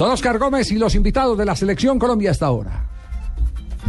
[0.00, 2.84] Don Oscar Gómez y los invitados de la selección Colombia hasta ahora.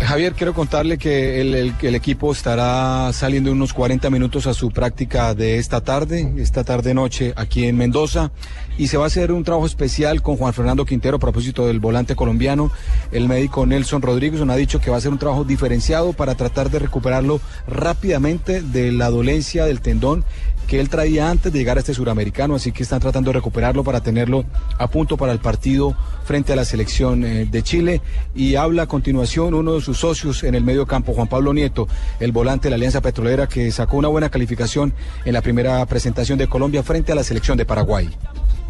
[0.02, 4.72] Javier, quiero contarle que el, el- el equipo estará saliendo unos 40 minutos a su
[4.72, 8.32] práctica de esta tarde, esta tarde-noche aquí en Mendoza,
[8.76, 11.80] y se va a hacer un trabajo especial con Juan Fernando Quintero a propósito del
[11.80, 12.72] volante colombiano.
[13.12, 16.34] El médico Nelson Rodríguez nos ha dicho que va a ser un trabajo diferenciado para
[16.34, 20.26] tratar de recuperarlo rápidamente de la dolencia del tendón
[20.70, 23.84] que él traía antes de llegar a este suramericano, así que están tratando de recuperarlo
[23.84, 24.46] para tenerlo
[24.78, 28.02] a punto para el partido frente a la selección eh, de Chile.
[28.36, 31.88] Y habla a continuación uno de sus socios en el medio campo, Juan Pablo Nieto,
[32.20, 34.94] el volante de la Alianza Petrolera, que sacó una buena calificación
[35.26, 38.08] en la primera presentación de Colombia frente a la selección de Paraguay.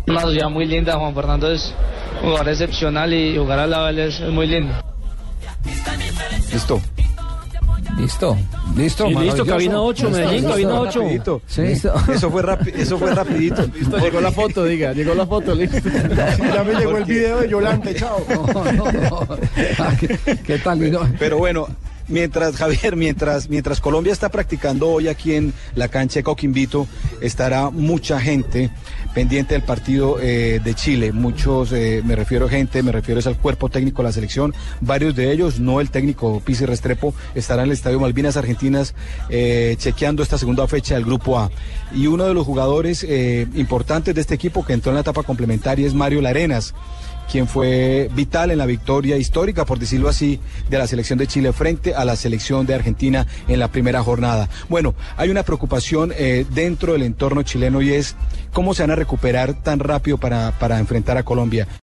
[0.08, 1.76] Una sociedad muy linda, Juan Fernando es
[2.24, 4.74] un jugador excepcional y jugar al lado de él es muy lindo.
[6.54, 6.82] Listo.
[7.98, 8.38] Listo,
[8.76, 11.00] listo, Sí, listo, cabina 8, Medellín, Listo, cabina 8.
[11.02, 11.42] Rapidito.
[11.48, 11.62] Sí.
[12.14, 13.66] Eso fue rápido, eso fue rapidito.
[14.02, 15.78] Llegó la foto, diga, llegó la foto, listo.
[15.90, 18.24] Ya me llegó el video de Yolante, chao.
[18.30, 19.28] No, no, no.
[19.80, 20.80] Ah, ¿Qué, qué tal?
[21.18, 21.68] Pero bueno,
[22.10, 26.88] mientras Javier, mientras, mientras Colombia está practicando hoy aquí en la cancha de Coquimbito,
[27.22, 28.70] estará mucha gente
[29.14, 31.12] pendiente del partido eh, de Chile.
[31.12, 34.54] Muchos, eh, me refiero a gente, me refiero es al cuerpo técnico de la selección.
[34.82, 38.94] Varios de ellos, no el técnico Pizzi Restrepo, estarán en el Estadio Malvinas Argentinas
[39.30, 41.52] eh, chequeando esta segunda fecha del Grupo A.
[41.94, 43.06] Y uno de los jugadores
[43.56, 46.74] importantes de este equipo que entró en la etapa complementaria es Mario Larenas
[47.30, 51.54] quien fue vital en la victoria histórica, por decirlo así, de la selección de Chile
[51.54, 54.50] frente a la selección de Argentina en la primera jornada.
[54.68, 58.16] Bueno, hay una preocupación eh, dentro del entorno chileno y es
[58.52, 61.68] cómo se van a recuperar tan rápido para, para enfrentar a Colombia.